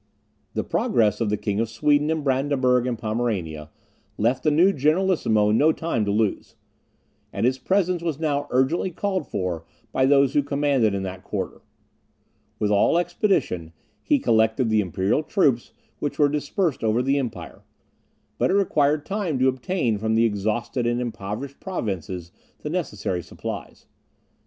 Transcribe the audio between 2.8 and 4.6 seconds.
and Pomerania, left the